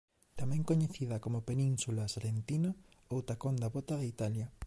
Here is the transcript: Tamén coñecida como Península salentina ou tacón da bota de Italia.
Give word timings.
Tamén 0.39 0.67
coñecida 0.69 1.15
como 1.25 1.45
Península 1.49 2.11
salentina 2.15 2.71
ou 3.11 3.17
tacón 3.29 3.55
da 3.61 3.71
bota 3.75 3.95
de 3.97 4.09
Italia. 4.15 4.47